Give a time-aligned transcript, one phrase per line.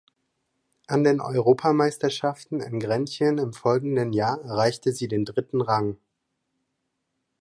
[0.87, 5.97] An den Europameisterschaften in Grenchen im folgenden Jahr erreichte sie den dritten Rang.